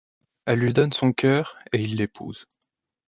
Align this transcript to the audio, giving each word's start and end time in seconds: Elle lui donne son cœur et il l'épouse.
Elle 0.47 0.61
lui 0.61 0.73
donne 0.73 0.91
son 0.93 1.13
cœur 1.13 1.59
et 1.71 1.79
il 1.79 1.93
l'épouse. 1.97 2.47